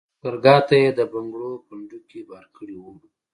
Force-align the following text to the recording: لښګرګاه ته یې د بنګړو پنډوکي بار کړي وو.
لښګرګاه 0.13 0.61
ته 0.67 0.75
یې 0.83 0.89
د 0.97 0.99
بنګړو 1.11 1.51
پنډوکي 1.67 2.21
بار 2.29 2.45
کړي 2.57 2.77
وو. 2.79 2.91